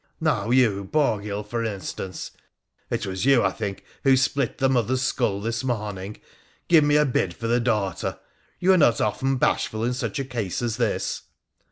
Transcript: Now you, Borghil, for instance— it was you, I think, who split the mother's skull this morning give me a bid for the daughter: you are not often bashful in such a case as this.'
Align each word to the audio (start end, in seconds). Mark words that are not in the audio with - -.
Now 0.19 0.49
you, 0.49 0.85
Borghil, 0.91 1.43
for 1.43 1.63
instance— 1.63 2.31
it 2.89 3.05
was 3.05 3.23
you, 3.23 3.43
I 3.43 3.51
think, 3.51 3.83
who 4.03 4.17
split 4.17 4.57
the 4.57 4.67
mother's 4.67 5.03
skull 5.03 5.39
this 5.39 5.63
morning 5.63 6.17
give 6.67 6.83
me 6.83 6.95
a 6.95 7.05
bid 7.05 7.35
for 7.35 7.45
the 7.45 7.59
daughter: 7.59 8.17
you 8.59 8.73
are 8.73 8.77
not 8.79 8.99
often 8.99 9.35
bashful 9.37 9.83
in 9.83 9.93
such 9.93 10.17
a 10.17 10.25
case 10.25 10.63
as 10.63 10.77
this.' 10.77 11.21